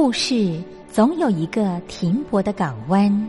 [0.00, 3.28] 故事总有一个停泊的港湾。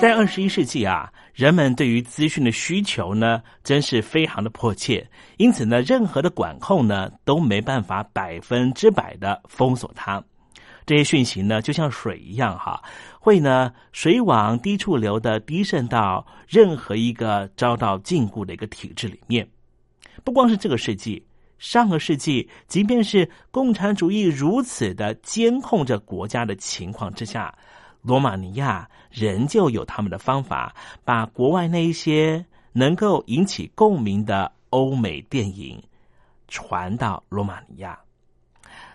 [0.00, 5.04] 在二十一世纪啊，人们对于资讯的需求呢，真是非常的迫切。
[5.38, 10.22] 因此呢，任何的管控呢，都没办法百分之百的封锁它。
[10.86, 12.80] 这些讯息呢，就像水一样哈，
[13.18, 19.46] 会呢水往低处流的滴渗到任何一个遭到禁锢的一个体制里面。
[20.22, 21.20] 不光是这个世纪，
[21.58, 27.52] 上个世纪，即便是共产主义如此的监控着国家的情况之下。
[28.00, 30.74] 罗马尼亚仍旧有他们的方法，
[31.04, 35.82] 把国外那一些能够引起共鸣的欧美电影
[36.46, 37.98] 传到罗马尼亚。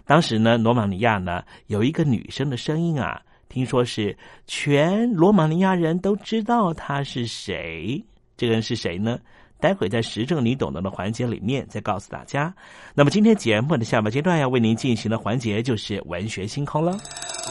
[0.06, 4.18] 当时呢，罗马尼亚呢有一个女生的声音啊，听说是
[4.48, 8.04] 全罗马尼亚人都知道她是谁。
[8.36, 9.19] 这个人是谁呢？
[9.60, 12.54] 待会在时政你懂得的环节里面再告诉大家。
[12.94, 16.98] 那么今天节目的下半阶段要为您进行的环节就是文学星空了。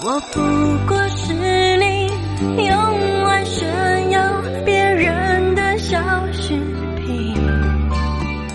[0.05, 1.33] 我不过是
[2.43, 5.99] 用来炫耀别人的小
[6.33, 6.59] 饰
[6.97, 7.35] 品。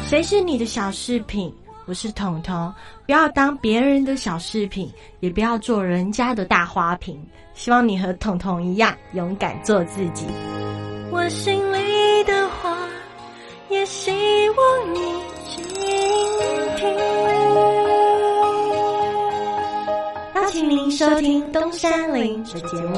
[0.03, 1.53] 谁是你的小饰品？
[1.85, 2.73] 我是彤彤。
[3.05, 4.91] 不要当别人的小饰品，
[5.21, 7.17] 也不要做人家的大花瓶。
[7.53, 10.25] 希望你和彤彤一样勇敢做自己。
[11.11, 12.77] 我心里的话，
[13.69, 14.11] 也希
[14.49, 14.99] 望你
[15.47, 15.63] 倾
[16.75, 16.95] 听。
[20.35, 22.97] 邀请您收听东山林的节目。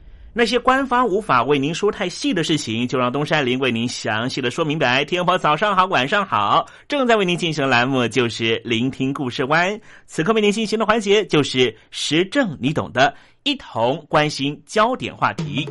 [0.33, 5.03] 那些官方无法为您说太细的事情，就让东山林为您详细的说明白。
[5.03, 9.77] 天婆早上好，晚上好，正在为您进行的栏目就是聆听故事湾。
[10.05, 15.67] 此刻为您进行的环节就是时政，你懂的，一同关心焦点话题。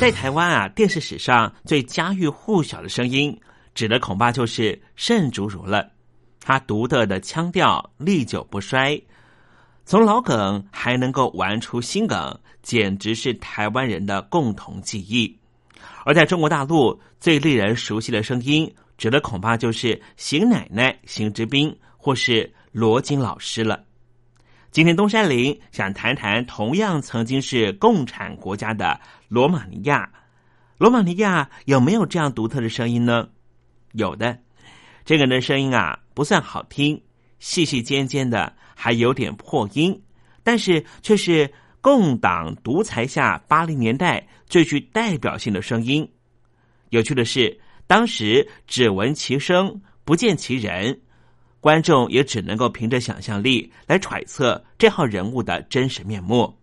[0.00, 3.36] 在台湾啊，电视史上最家喻户晓的声音，
[3.78, 5.88] 指的恐怕就是盛竹如了。
[6.40, 9.00] 他独特的腔调历久不衰，
[9.84, 15.32] 从老梗还能够玩出新梗，简直是台湾人的共同记忆。
[16.04, 23.84] 而在中国大陆，最令人熟悉的声音，指的恐怕就是邢奶奶、邢之斌或是罗京老师了。
[24.72, 30.10] 今天东山林想谈谈同样曾经是共产国家的罗马尼亚。
[30.78, 33.28] 罗马尼亚有没有这样独特的声音呢？
[33.92, 34.38] 有的，
[35.04, 37.00] 这个人的声音啊不算好听，
[37.38, 40.02] 细细尖尖的，还有点破音，
[40.42, 46.08] 但是却是共党独裁下八零年代最具代表性的声音。
[46.90, 51.00] 有趣的是，当时只闻其声，不见其人。
[51.60, 56.56] 观众也只能够凭着想象力来揣测这号人物的真实面目。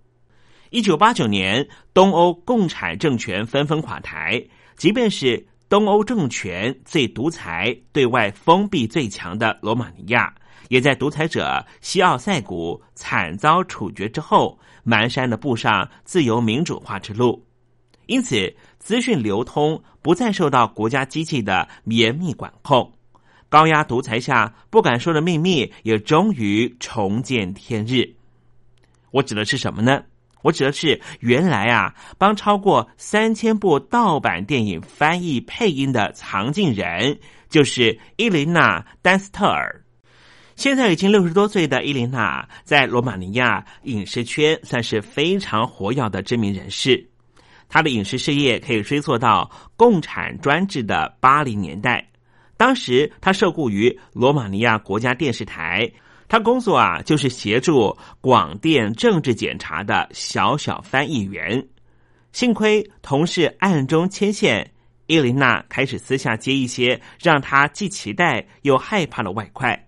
[0.70, 4.42] 一九八九年，东欧共产政权纷纷垮台，
[4.78, 10.34] 即便是东欧政权最独裁、对外封闭最强的罗马尼亚，
[10.70, 17.44] 也在独裁者西奥塞古惨遭处决之后，蹒跚的步上自由民主化之路。
[18.06, 22.94] 因此，资讯流通不再受到国家机器的严密管控。
[23.50, 28.08] 高压独裁下不敢说的秘密，也终于重见天日。
[29.10, 30.04] 我指的是什么呢？
[30.46, 37.18] 我指的是原来啊，帮超过三千部盗版电影翻译配音的藏镜人，
[37.50, 39.82] 就是伊琳娜·丹斯特尔。
[40.56, 47.10] 现在已经六十多岁的伊琳娜，在罗马尼亚影视圈算是非常活跃的知名人士。
[47.68, 52.08] 她的影视事业可以追溯到共产专制的八零年代。
[52.56, 55.92] 当时他受雇于罗马尼亚国家电视台，
[56.28, 61.66] 他工作啊就是协助广电政治检查的小小翻译员。
[62.32, 64.72] 幸亏同事暗中牵线，
[65.08, 69.88] 伊琳娜开始私下接一些让他既期待又害怕的外快。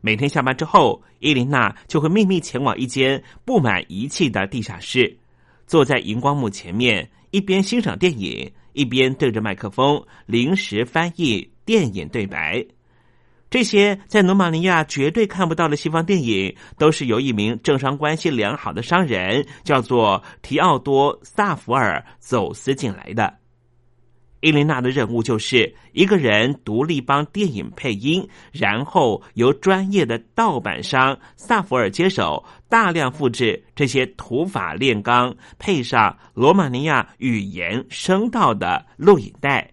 [0.00, 5.18] 每天下班之后，伊琳娜就会秘密前往一间布满仪器的地下室，
[5.66, 11.50] 坐在荧光幕前面，一边欣赏电影，一边对着麦克风临时翻译。
[11.66, 12.66] 电影对白，
[13.50, 23.34] 这些在罗马尼亚绝对看不到的西方电影，都是由一名政商关系良好的商人，叫做提奥多·萨福尔走私进来的。
[24.42, 39.70] 伊琳娜的任务就是一个人独立帮电影配音，然后由专业的盗版商萨福尔接手，大量复制这些土法炼钢，配上罗马尼亚语言声道的录影带。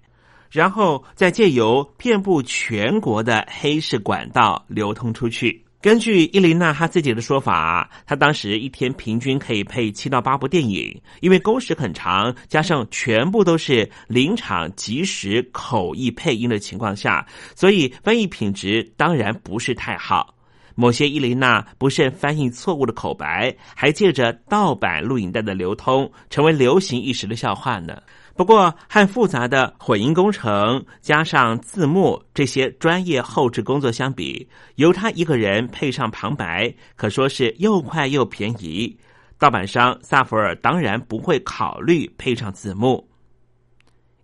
[0.58, 5.64] 然后再借由遍布全国的黑市管道流通出去。
[5.80, 17.24] 根据伊琳娜她自己的说法，她当时一天平均可以配七到八部电影，因为工时很长，加上全部都是临场即时口译配音的情况下，
[17.56, 20.34] 所以翻译品质当然不是太好。
[20.74, 28.02] 某些伊琳娜不慎翻译错误的口白，还借着盗版录影带的流通，成为流行一时的笑话呢。
[28.38, 38.96] 不过，和复杂的混音工程加上字幕这些专业后置工作相比，由他一个人配上旁白，可说是又快又便宜。
[39.40, 43.10] 盗版商萨福尔当然不会考虑配上字幕。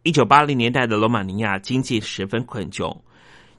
[0.03, 2.95] 一九八零年代的罗马尼亚经济十分困窘，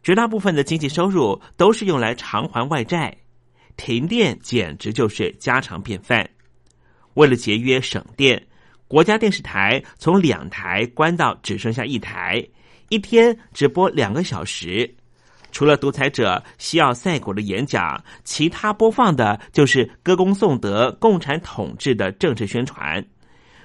[0.04, 3.12] 绝大部分的经济收入都是用来偿还外债，
[3.76, 6.30] 停电简直就是家常便饭。
[7.14, 8.40] 为了节约省电。
[8.95, 12.41] 国家电视台从两台关到只剩下一台，
[12.91, 14.89] 一天只播两个小时。
[15.51, 23.05] 除了独裁者西奥塞古的演讲，其他播放的就是歌功颂德共产统治的政治宣传。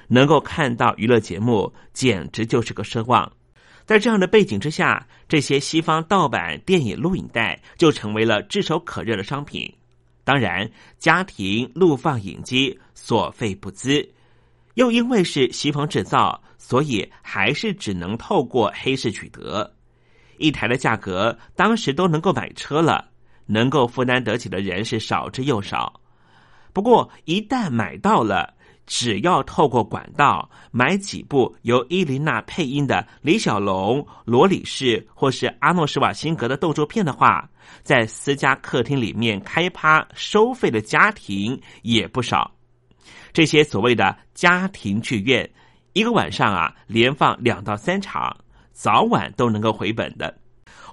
[0.08, 3.32] 能够看到娱乐节目，简直就是个奢望。
[3.86, 9.72] 在这样的背景之下，这些西方盗版电影录影带就成为了炙手可热的商品。
[10.24, 10.68] 当然，
[10.98, 14.10] 家庭录放影机所费不赀。
[14.80, 19.70] 又因为是西方制造，所以还是只能透过黑市取得。
[20.38, 23.10] 一台的价格，当时都能够买车了，
[23.46, 26.00] 能够负担得起的人是少之又少。
[26.72, 28.54] 不过，一旦买到了，
[28.88, 37.50] 只要透过管道买几部由伊琳娜配音的李小龙、罗里士或是阿诺施瓦辛格的动作片的话，
[37.84, 42.50] 在私家客厅里面开趴收费的家庭也不少。
[43.34, 45.50] 这些所谓的家庭剧院，
[45.94, 48.36] 一个晚上啊，连放两到三场，
[48.72, 50.36] 早晚都能够回本的。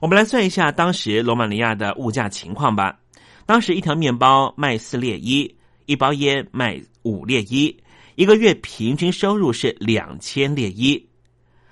[0.00, 2.98] 我们来算一下当时罗马尼亚的物价情况吧。
[3.46, 7.76] 当时一条面包卖四列一，一包烟卖五列一，
[8.16, 11.08] 一个月平均收入是两千列伊，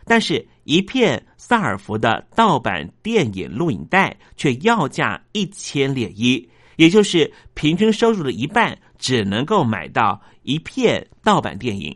[0.04, 11.94] 但是，一片萨尔福的盗版电影录影带却要价一千列伊，也就是平均收入的一半，只能够买到一片盗版电影。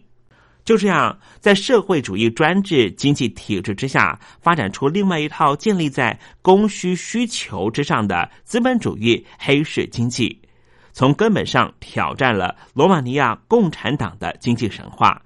[0.62, 10.38] 就这样，在社会主义专制经济体制之下，发展出另外一套建立在供需需求之上的资本主义黑市经济，
[10.92, 15.22] 从根本上挑战了罗马尼亚共产党的经济神话。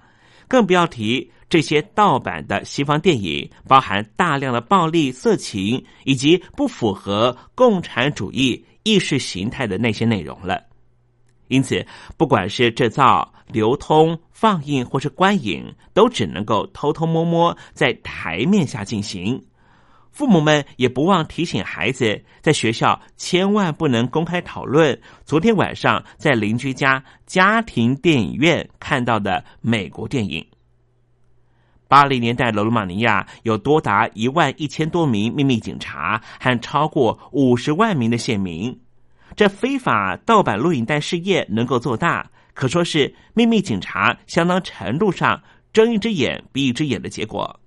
[0.47, 10.63] 更不要提这些盗版的西方电影，包含大量的暴力、色情以及不符合共产主义意识形态的那些内容了。
[11.47, 11.85] 因此，
[12.17, 19.43] 不管是制造、流通、放映或是观影，都只能够偷偷摸摸在台面下进行。
[20.11, 30.45] 父母们也不忘提醒孩子，在学校千万不能公开讨论昨天晚上在邻居家家庭电影院看到的美国电影。
[31.87, 38.82] 八零年代罗马尼亚有多达一万一千多名秘密警察和超过五十万名的县民。
[39.35, 47.59] 这非法盗版录影带事业能够做大，可说是秘密警察相当程度上睁一只眼闭一只眼的结果。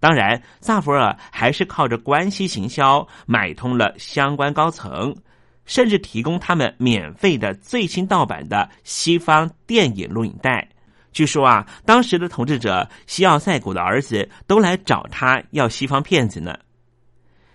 [0.00, 5.16] 当然，萨福尔还是靠着关系行销买通了相关高层，
[5.64, 10.68] 甚至提供他们免费的最新盗版的西方电影录影带。
[11.10, 16.56] 据说啊，当时的统治者西奥塞古的儿子都来找他要西方片子呢。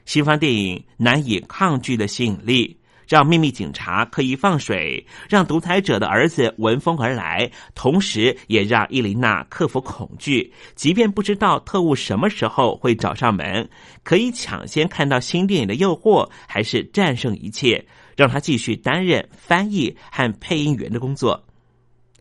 [0.05, 2.77] 西方电影难以抗拒的吸引力。
[3.13, 10.51] 让秘密警察可以放水，让独裁者的儿子闻风而来，同时也让伊琳娜克服恐惧。
[10.73, 13.69] 即便不知道特务什么时候会找上门，
[14.01, 17.85] 可以抢先看到新电影的诱惑，还是战胜一切，
[18.17, 21.45] 让他继续担任翻译和配音员的工作。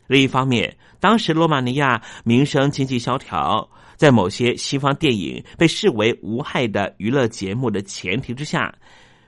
[0.07, 8.75] 另一方面，当时罗马尼亚民生经济萧条，在某些西方电影被视为无害的娱乐节目的前提之下。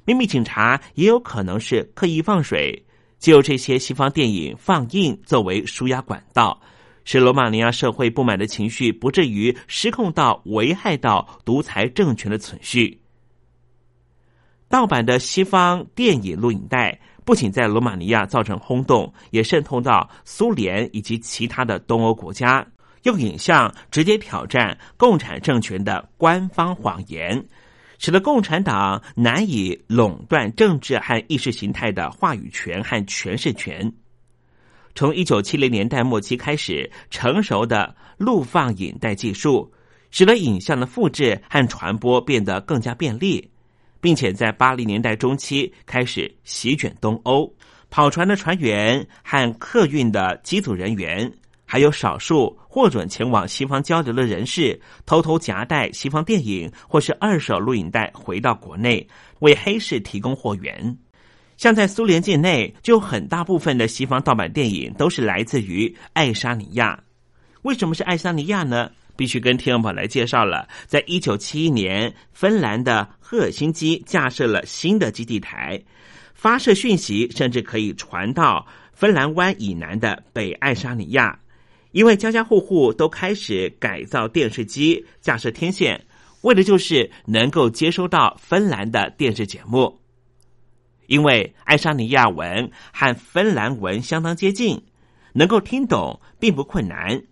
[0.04, 2.84] 秘密警察也有可能是刻意放水，
[3.18, 6.60] 借由这些西方电影放映作为舒压管道，
[7.04, 13.00] 使罗马尼亚社会不满的情绪不至于失控到危害到独裁政权的存续。
[14.68, 22.66] 盗版的西方电影录影带不仅在罗马尼亚造成轰动，也渗透到苏联以及其他的东欧国家，
[23.04, 27.42] 用影像直接挑战共产政权的官方谎言。
[27.98, 33.92] 使得共产党难以垄断政治和意识形态的话语权和诠释权。
[34.94, 39.72] 从一九七零年代末期开始，成熟的录放影带技术
[40.10, 43.50] 使得影像的复制和传播变得更加便利，
[44.00, 47.52] 并且在八零年代中期开始席卷东欧。
[47.90, 51.32] 跑船的船员和客运的机组人员。
[51.74, 59.04] 还有少数获准前往西方交流的人士，偷偷夹带西方电影或是二手录影带回到国内，
[59.40, 60.96] 为黑市提供货源。
[61.56, 66.96] 像在苏联境内，就很大部分的西方盗版电影都是来自于爱沙尼亚。
[67.62, 68.88] 为什么是爱沙尼亚呢？
[69.16, 70.68] 必须跟听众朋友来介绍了。
[70.86, 75.82] 在一九七一年，芬兰的赫尔辛基架设了新的基地台，
[76.34, 81.36] 发射讯息甚至可以传到芬兰湾以南的北爱沙尼亚。
[81.94, 86.04] 因为家家户户都开始改造电视机，架设天线，
[86.40, 90.00] 为的就是能够接收到芬兰的电视节目。
[91.06, 94.82] 因为爱沙尼亚文和芬兰文相当接近，
[95.34, 97.22] 能够听懂并不困难。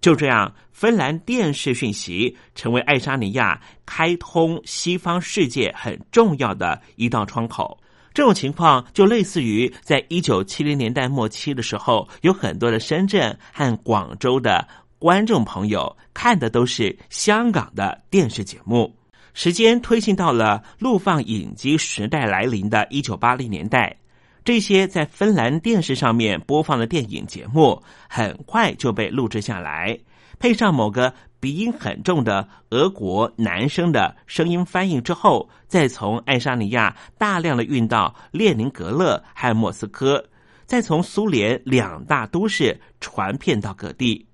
[0.00, 7.78] 就这样，芬兰电视讯息成为爱沙尼亚开通西方世界很重要的一道窗口。
[8.16, 14.66] 这种情况就类似于在一九七零年代末期的时候，有很多的深圳和广州的
[14.98, 18.90] 观众朋友看的都是香港的电视节目。
[19.34, 23.94] 时间推进到了录放影机时代来临的一九八零年代，
[24.42, 29.94] 这些在芬兰电视上面播放的电影节目很快就被录制下来，
[30.38, 31.12] 配上某个。
[31.46, 40.28] 鼻音很重的俄国男生的声音翻译之后，再从爱沙尼亚大量的运到列宁格勒和莫斯科，
[40.64, 44.26] 再从苏联两大都市传遍到各地。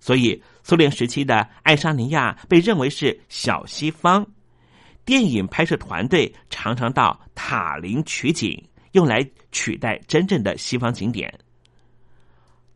[0.00, 4.26] 所以，苏联时期的爱沙尼亚被认为是小西方。
[5.04, 8.60] 电影拍摄团队常常到塔林取景，
[8.94, 11.32] 用来取代真正的西方景点。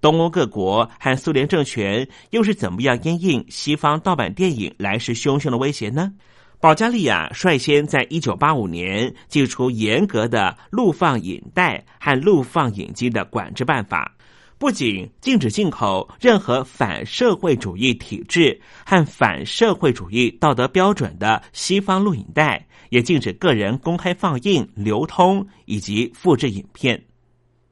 [0.03, 6.12] 东欧各国和苏联政权又是怎么样因应西方盗版电影来势汹汹的威胁呢？
[6.61, 14.12] 保加利亚率先在一九八五年寄出严格的录放影带和录放影机的管制办法，
[14.59, 27.01] 不仅禁止进口任何反社会主义体制和反社会主义道德标准的西方录影带，也禁止个人公开放映、流通以及复制影片。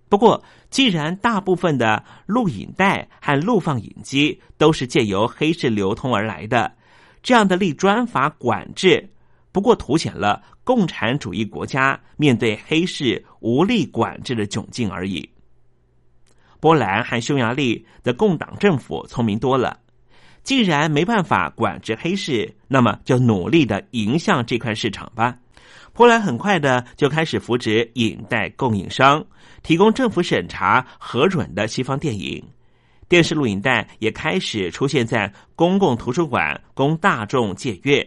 [0.09, 6.73] 不过，既然大部分的录影带和录放影机都是借由黑市流通而来的，
[7.23, 9.11] 这样的立专法管制，
[9.51, 15.29] 不过凸显了共产主义国家面对黑市无力管制的窘境而已。
[16.61, 19.81] 波兰和匈牙利的共党政府聪明多了，
[20.45, 25.37] 既然没办法管制黑市，那么就努力的迎向这块市场吧。
[25.93, 29.25] 波兰很快的就开始扶植影带供应商，
[29.63, 32.45] 提供政府审查核准的西方电影，
[33.09, 38.07] 电视录影带也开始出现在公共图书馆供大众借阅。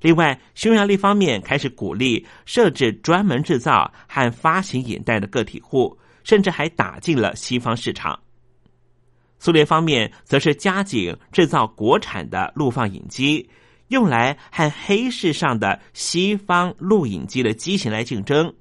[0.00, 5.98] 另外，匈牙利方面开始鼓励设置专门制造和发行影带的个体户。
[6.24, 8.16] 甚至还打进了西方市场。
[9.40, 13.50] 苏联方面则是加紧制造国产的录放影机，
[13.88, 18.54] 用来和黑市上的西方录影机的机型来竞争。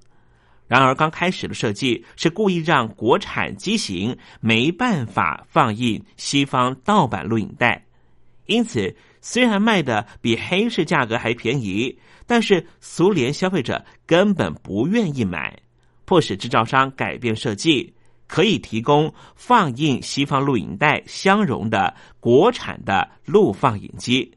[0.71, 7.85] 然而，刚开始的设计是故意让国产机型没办法放映西方盗版录影带，
[8.45, 15.59] 因此虽然卖的比黑市价格还便宜，但是苏联消费者根本不愿意买。
[16.05, 17.93] 迫使制造商改变设计，
[18.25, 24.33] 可以提供放映西方录影带相容的国产的录放影机。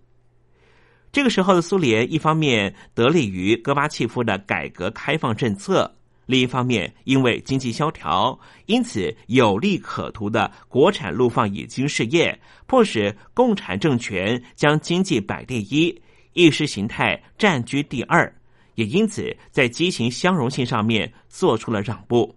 [1.12, 5.94] 这个时候的苏联，一方面得力于戈巴契夫的改革开放政策，
[6.26, 16.00] 另一方面因为经济萧条，因此有利可图的国产录放已经事业，迫使共产政权将经济摆第一，
[16.32, 18.32] 意识形态占据第二。
[18.74, 22.34] 也因此，在激情相容性上面做出了让步。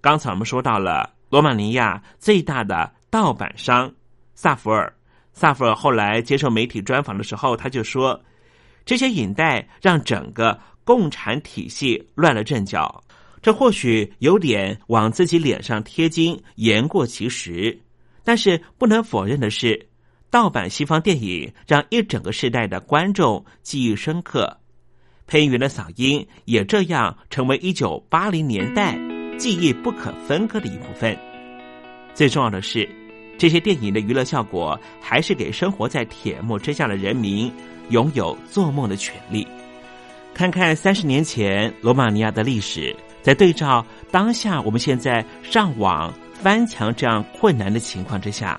[0.00, 3.90] 刚才我们说到了罗马尼亚最大的盗版商
[4.34, 4.92] 萨福尔，
[5.32, 8.20] 萨福尔后来接受媒体专访的时候，他就说
[8.84, 10.58] ：“这些影带让整个
[10.88, 13.04] 共产体系乱了阵脚。”
[13.42, 17.78] 这或许有点往自己脸上贴金，言过其实。
[18.24, 19.88] 但是不能否认的是，
[20.30, 24.58] 盗版西方电影让一整个时代的观众记忆深刻。
[25.26, 28.98] 配音员的嗓音也这样成为一九八零年代
[29.38, 31.14] 记忆不可分割的一部分。
[32.14, 32.88] 最重要的是，
[33.38, 37.52] 这些电影的娱乐效果还是给生活在铁幕之下的人民
[37.90, 39.46] 拥有做梦的权利。
[40.38, 48.56] 看看三十年前罗马尼亚的历史，在对照当下我们现在上网翻墙这样困难的情况之下，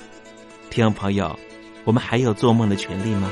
[0.70, 1.40] 听众朋友，
[1.86, 3.32] 我们还有做梦的权利吗？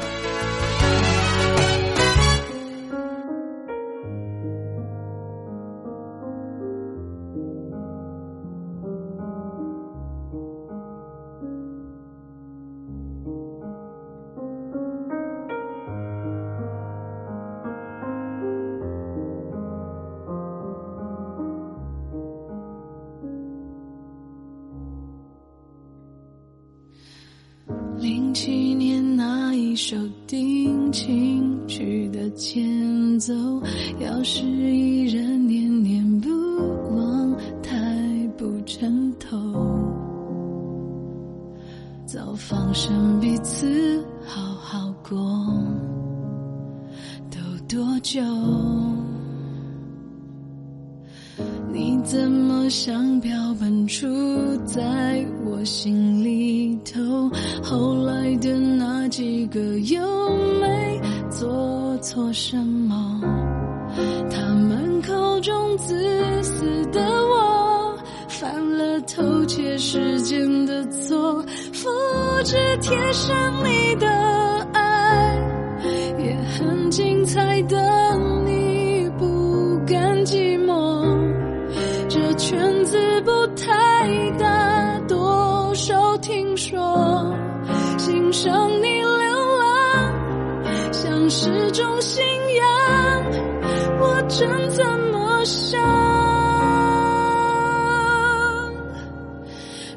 [29.71, 29.95] 一首
[30.27, 33.33] 定情曲的前奏，
[34.01, 36.29] 要是依然念念不
[36.93, 39.37] 忘，太不称头。
[42.05, 45.17] 早放生彼此，好好过，
[47.29, 48.21] 都多久？
[51.73, 54.05] 你怎么像标本杵
[54.65, 57.31] 在我心里头？
[57.63, 58.53] 后来的
[62.33, 63.19] 什么？
[64.29, 71.89] 他们口中自私的我，犯了偷窃时间的错，复
[72.43, 74.07] 制贴上你的
[74.73, 75.37] 爱，
[76.19, 77.77] 也很精彩的
[78.45, 81.05] 你不甘寂寞。
[82.07, 87.35] 这圈子不太大，多少听说，
[87.97, 88.90] 欣赏你，
[91.81, 92.23] 种信
[92.55, 92.63] 仰。
[93.99, 95.81] 我真怎么想，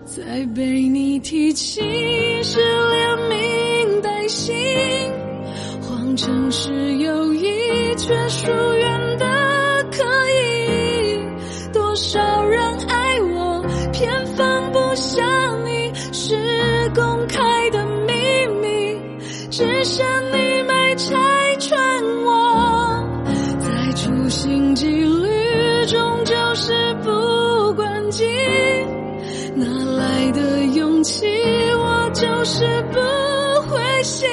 [0.04, 1.80] 在被你提起
[2.42, 2.58] 时
[2.90, 4.54] 连名带姓，
[5.82, 8.48] 谎称是友谊，却疏
[29.54, 29.64] 哪
[29.96, 31.26] 来的勇气？
[31.76, 32.98] 我就是不
[33.68, 34.28] 灰心。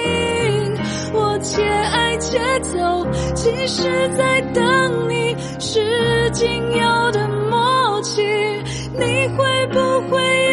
[1.14, 3.84] 我且爱且走，其实
[4.18, 8.22] 在等你，是仅有的默契。
[8.94, 10.51] 你会不会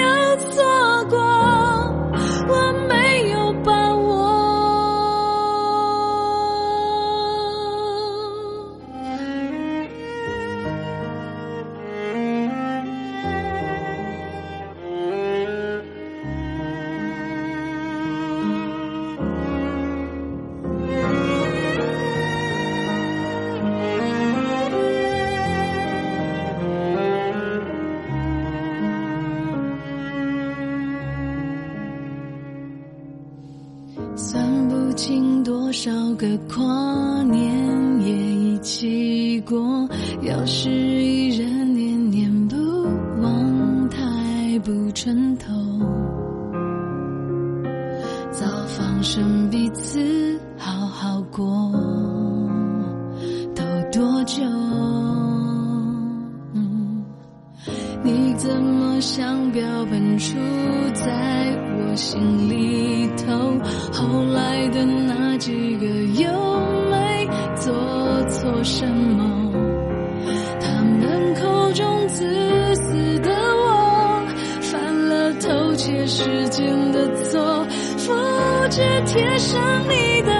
[78.70, 80.32] 只贴上你的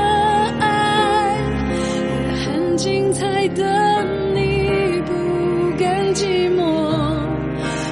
[0.60, 1.36] 爱，
[1.70, 5.12] 也很精彩的你不
[5.78, 6.62] 甘寂寞。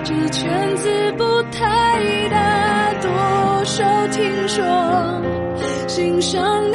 [0.05, 4.63] 这圈子不太大，多少听说，
[5.89, 6.66] 欣赏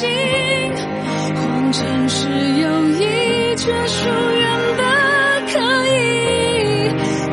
[0.00, 0.08] 名带姓，
[1.36, 4.42] 谎称是友谊，却疏远
[4.76, 4.82] 的
[5.52, 5.52] 可
[5.88, 5.98] 以。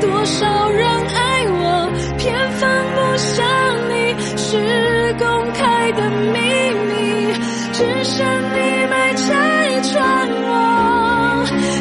[0.01, 3.43] 多少人爱我，偏放不下
[3.89, 3.93] 你，
[4.37, 6.37] 是公开的秘
[6.89, 7.33] 密，
[7.73, 8.57] 只剩你
[8.89, 9.25] 没拆
[9.81, 9.95] 穿
[10.43, 10.45] 我。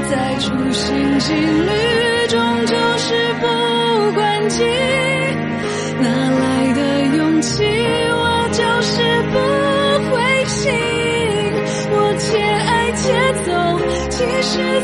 [0.09, 1.71] 在处心积虑
[2.29, 3.45] 中，就是不
[4.15, 4.63] 关己，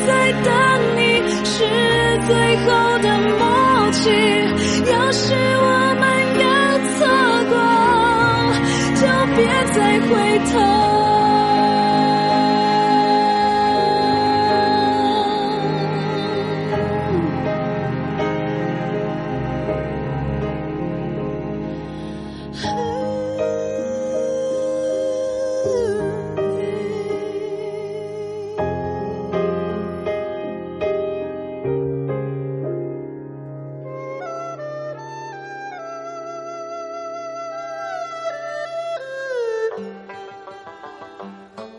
[0.07, 0.52] 在等
[0.96, 1.00] 你，
[1.44, 1.59] 是
[2.26, 3.07] 最后的
[3.38, 4.11] 默契。
[4.90, 5.35] 要是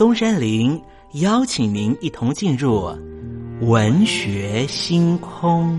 [0.00, 0.82] 东山林
[1.12, 2.90] 邀请您一同进入
[3.60, 5.78] 文学星空。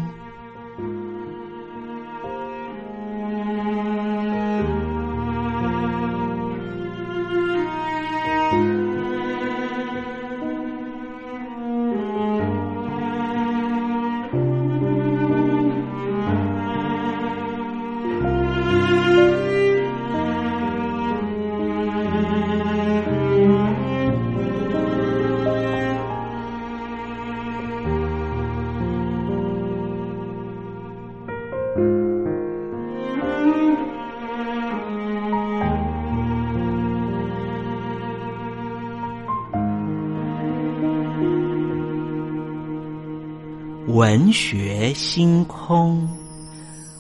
[44.02, 46.10] 文学星空，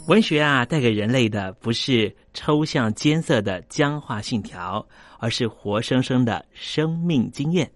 [0.06, 4.88] 文学啊，带给人类的不是抽象艰涩的僵化信条，
[5.18, 7.72] 而是活生生的生命经验。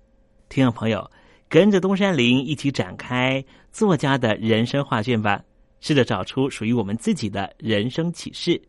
[0.47, 1.09] 听众朋友，
[1.49, 5.41] 跟着东山林一起展开作家的人生画卷吧。
[5.81, 8.61] 试着找出属于我们自己的人生启示。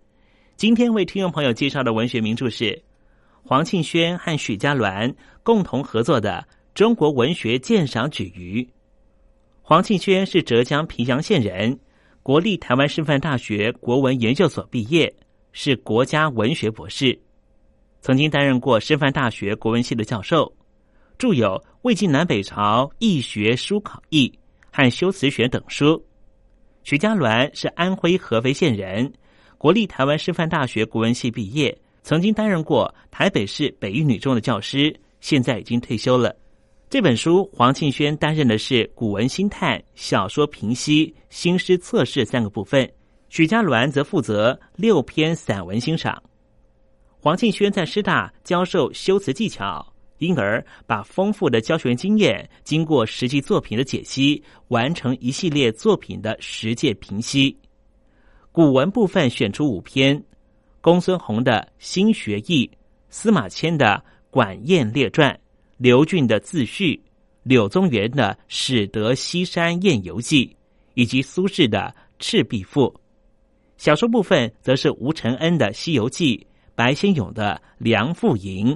[0.57, 2.83] 今天为听众朋友介绍的文学名著是
[3.43, 8.63] 黄庆轩和许家鸾共同合作的《中国文学鉴赏举隅》。
[9.69, 11.77] 黄庆轩是浙江平阳县人，
[12.23, 15.13] 国立台湾师范大学国文研究所毕业，
[15.51, 17.19] 是国家文学博士，
[18.01, 20.55] 曾经担任过师范大学国文系的教授，
[21.19, 21.49] 著有
[21.83, 24.29] 《魏晋南北朝易学书考异》
[24.71, 26.01] 和《修辞学》等书。
[26.85, 29.13] 徐家鸾是安徽合肥县人。
[29.59, 36.33] 国立台湾师范大学国文系毕业，曾经担任过台北市北一女中的教师，现在已经退休了。
[36.89, 42.89] 这本书，黄庆轩担任的是古文新探、小说评析、新诗测试三个部分，
[43.29, 46.23] 许家鸾则负责六篇散文欣赏。
[47.19, 49.85] 黄庆轩在师大教授修辞技巧，
[50.19, 57.59] 因而把丰富的教学经验，经过实际作品的解析，完成一系列作品的实践评析。
[58.53, 60.23] 古文部分选出五篇：
[60.81, 62.65] 公孙弘的《新学义》，
[63.11, 65.35] 司马迁的《管晏列传》，
[65.77, 66.95] 刘俊的《自序》，
[67.43, 70.47] 柳宗元的《始得西山宴游记》，
[70.95, 72.83] 以及苏轼的《赤壁赋》。
[73.77, 76.39] 小说部分则是吴承恩的《西游记》，
[76.75, 78.69] 白先勇的《梁父吟》，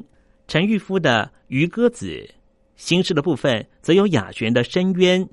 [0.47, 2.07] 陈玉夫的《渔歌子》。
[2.77, 5.25] 新诗的部分则有雅璇的《深渊》。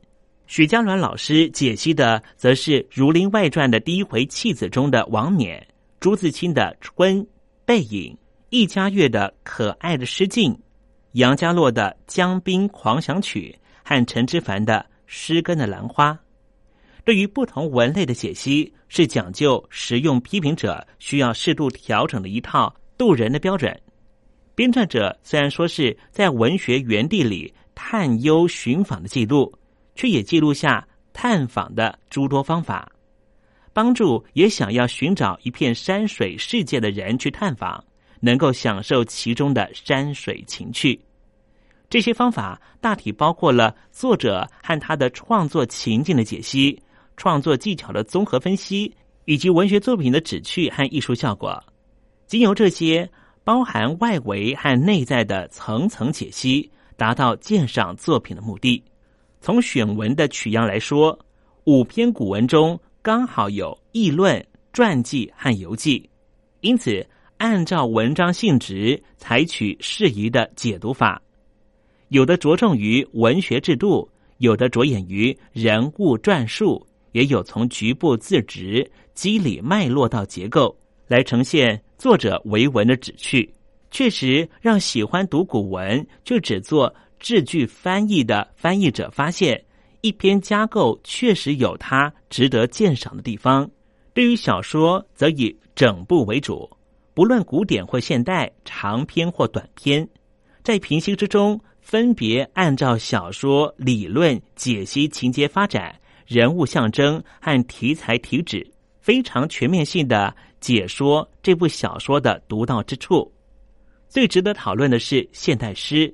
[0.47, 5.67] 许家鸾老师解析的，则是《儒林外传》的第一回弃子中的王冕，
[5.99, 7.21] 朱自清的《春》，
[7.65, 8.17] 背影，
[8.49, 10.57] 易家乐的可爱的诗境，
[11.13, 16.11] 杨家洛的《江滨狂想曲》和陈之凡的《诗根的兰花》。
[17.03, 23.81] 对于不同文类的解析，是讲究实用批评者需要适度调整的一套渡人的标准。
[24.55, 29.53] 编撰者虽然说是在文学园地里探幽寻访的记录。
[29.97, 32.91] 却也记录下探访的诸多方法，
[33.73, 37.83] 帮助也想要寻找一片山水世界的人去探访，
[38.19, 40.99] 能够享受其中的山水情趣。
[41.89, 46.81] 这些方法大体包括了作者和他的创作情境的解析、
[47.15, 48.93] 创作技巧的综合分析，
[49.25, 51.63] 以及文学作品的旨趣和艺术效果。
[52.25, 53.09] 经由这些
[53.45, 58.83] 包含外围和内在的层层解析，达到鉴赏作品的目的。
[59.39, 61.17] 从选文的取样来说，
[61.63, 66.09] 五篇古文中刚好有议论、传记和游记，
[66.59, 67.07] 因此
[67.37, 71.21] 按照文章性质采取适宜的解读法。
[72.09, 80.75] 有的着重于文学制度，有的着眼于人物传述，也有从局部字值、机理脉络到结构
[81.07, 83.53] 来呈现作者为文的旨趣。
[83.89, 86.93] 确实让喜欢读古文就只做。
[87.19, 89.59] 字句翻译的翻译者发现，
[90.01, 93.67] 一篇架构确实有它值得鉴赏的地方。
[94.13, 96.69] 对于小说，则以整部为主，
[97.17, 100.07] 不论古典或现代，长篇或短篇，
[100.63, 113.33] 在评析之中，分别按照小说理论解析情节发展、人物象征和题材体旨，非常全面性的解说这部小说的独到之处。
[114.07, 116.13] 最值得讨论的是现代诗。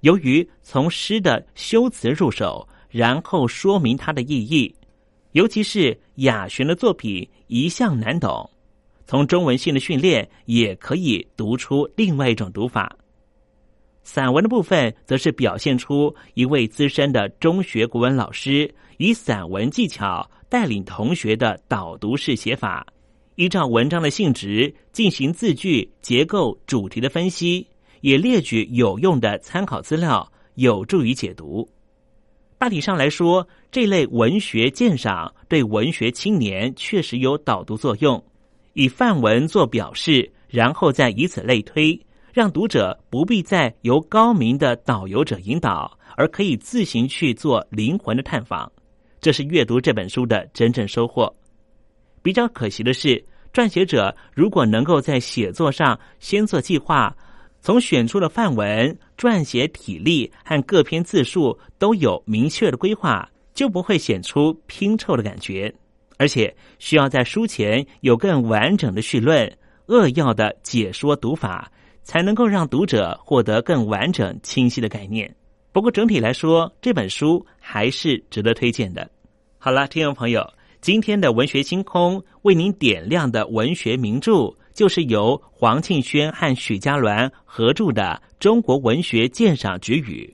[0.00, 4.76] 由于从诗的修辞入手，然后说明它的意义，
[5.32, 8.50] 尤其是雅璇的作品一向难懂，
[9.06, 12.96] 从中文性的训练也可以读出另外一种读法。
[14.02, 22.86] 散文的部分则是表现出一位资深的中学国文老师以散文技巧带领同学的导读式写法，
[23.36, 27.66] 依照文章的性质进行字句结构、主题的分析。
[28.00, 31.66] 也列举有用的参考资料，有助于解读。
[32.58, 38.22] 大体上来说，这类文学鉴赏对文学青年确实有导读作用，
[38.74, 41.98] 以范文做表示，然后再以此类推，
[42.32, 48.70] 让读者不必再由高明的导游者引导，而可以自行去做灵魂的探访。
[49.20, 51.34] 这是阅读这本书的真正收获。
[52.22, 57.16] 比较可惜的是，撰写者如果能够在写作上先做计划。
[57.60, 65.74] 从选出的范文、撰写体力和各篇字数都有明确的规划，就不会显出拼凑的感觉。
[66.16, 69.50] 而且需要在书前有更完整的序论、
[69.86, 71.70] 扼要的解说读法，
[72.02, 75.34] 才能够让读者获得更完整、清晰的概念。
[75.72, 79.10] 不过整体来说，这本书还是值得推荐的。
[79.58, 80.48] 好了，听众朋友，
[80.80, 84.54] 今天的文学星空为您点亮的文学名著。
[84.74, 90.28] 就是由黄庆轩和许家銮合著的《中国文学鉴赏局语》，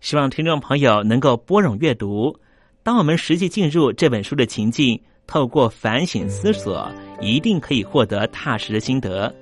[0.00, 2.38] 希望听众朋友能够拨冗阅读。
[2.84, 9.32] 当我们实际进入这本书的情境，透过反省思索，一定可以获得踏实的心得。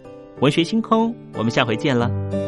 [0.40, 2.47] 文学星空，我们下回见了。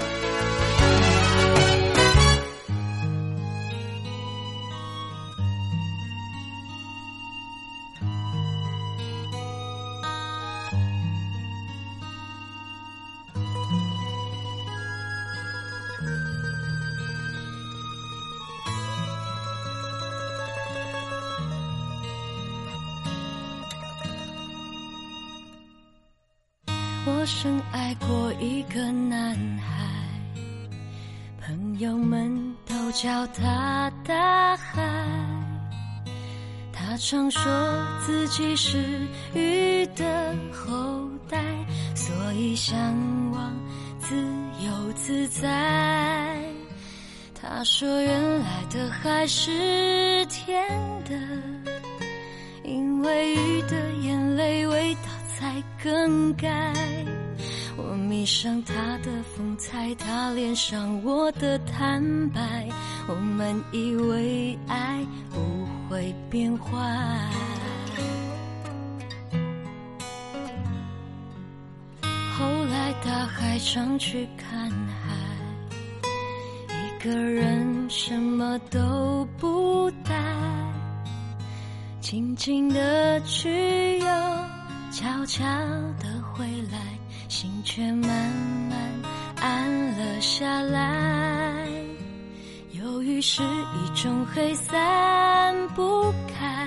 [37.03, 37.41] 常说
[38.05, 38.77] 自己是
[39.33, 41.37] 鱼的后代，
[41.95, 42.77] 所以向
[43.31, 43.51] 往
[43.99, 44.15] 自
[44.63, 46.39] 由自在。
[47.33, 50.63] 他说原来的海是甜
[51.03, 51.15] 的，
[52.63, 55.01] 因为鱼的眼泪味道。
[55.41, 56.71] 才更改。
[57.75, 62.69] 我迷上他的风采，他恋上我的坦白。
[63.07, 65.39] 我们以为爱不
[65.91, 66.71] 会变坏。
[72.33, 75.13] 后来大海上去看海，
[76.69, 80.15] 一个人什么都不带，
[81.99, 84.07] 静静的去游。
[84.93, 85.43] 悄悄
[85.99, 86.79] 的回来，
[87.27, 88.09] 心却慢
[88.69, 88.79] 慢
[89.41, 91.20] 安了下来。
[93.11, 96.65] 忧郁是一种黑，散不开，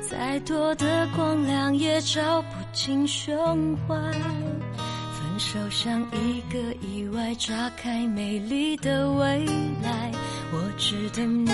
[0.00, 3.94] 再多的光亮也照不进胸怀。
[3.94, 9.46] 分手像一个意外，炸开美丽的未
[9.80, 10.10] 来。
[10.52, 11.46] 我织的梦，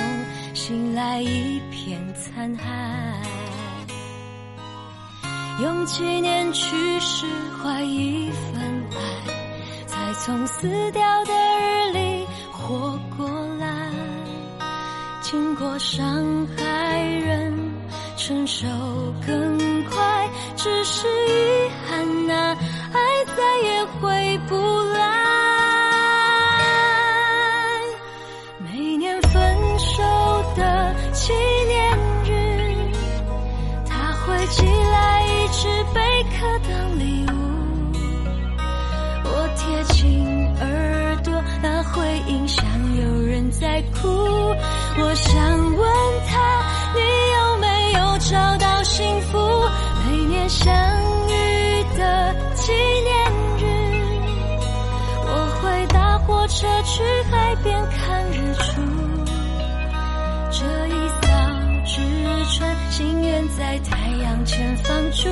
[0.54, 2.62] 醒来一片残骸。
[5.62, 7.26] 用几年去释
[7.58, 8.62] 怀一份
[8.92, 11.32] 爱，才从死掉的
[15.78, 17.54] 伤害人
[18.16, 18.66] 承受
[19.24, 22.56] 更快，只是遗憾啊，
[22.92, 22.98] 爱
[23.36, 24.56] 再也回不
[24.92, 24.98] 来。
[28.58, 30.02] 每年分手
[30.56, 31.32] 的纪
[31.68, 32.90] 念日，
[33.86, 37.32] 他会寄来一只贝壳当礼物。
[39.24, 40.26] 我贴近
[40.60, 42.64] 耳朵，那回音像
[43.00, 44.08] 有人在哭。
[45.00, 45.67] 我想。
[56.98, 58.82] 去海边看日出。
[60.50, 61.28] 这一扫
[61.86, 62.02] 纸
[62.58, 65.28] 船，心愿在太阳前方住，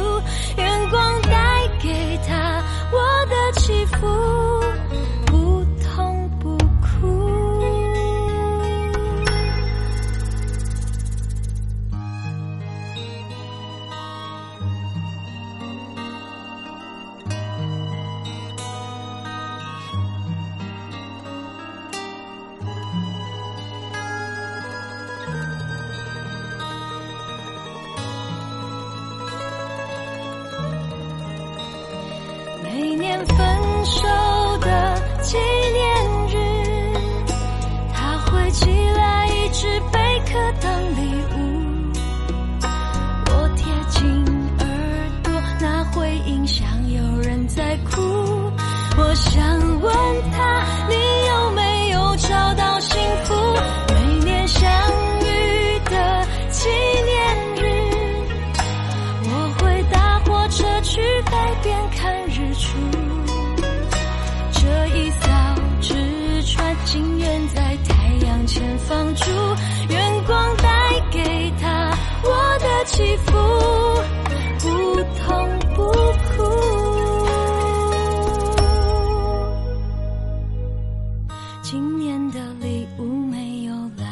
[81.69, 84.07] 今年的礼物没有来。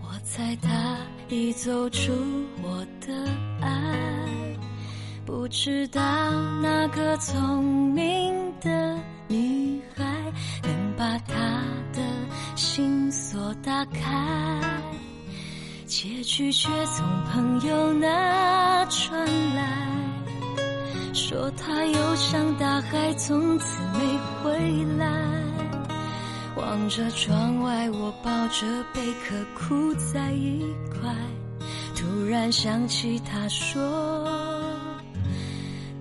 [0.00, 0.96] 我猜他
[1.28, 2.12] 已走出
[2.62, 3.12] 我的
[3.60, 3.68] 爱，
[5.24, 6.00] 不知道
[6.62, 8.96] 那个聪明的
[9.26, 10.04] 女孩
[10.62, 11.34] 能把他
[11.92, 12.00] 的
[12.54, 14.60] 心锁打开，
[15.84, 19.90] 结局却从朋友那传来，
[21.12, 23.98] 说他又像大海，从此没
[24.44, 25.35] 回来。
[26.66, 30.60] 望着窗外，我抱着贝壳哭在一
[30.90, 31.14] 块，
[31.94, 34.28] 突然想起他说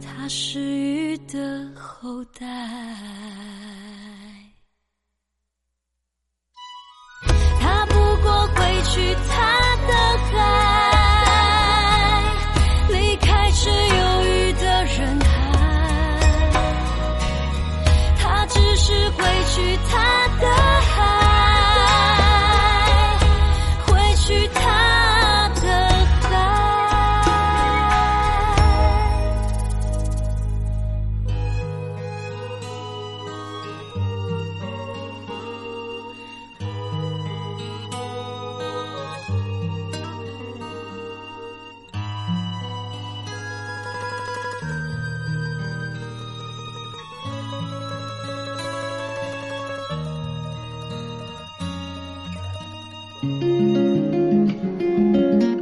[0.02, 2.44] 他是鱼的后代。
[7.62, 7.94] 他不
[8.24, 9.94] 过会去他的
[10.32, 10.65] 海，